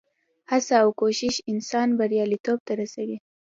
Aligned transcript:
هڅه 0.51 0.75
او 0.83 0.89
کوښښ 0.99 1.35
انسان 1.51 1.87
بریالیتوب 1.99 2.59
ته 2.67 2.73
رسوي. 2.81 3.17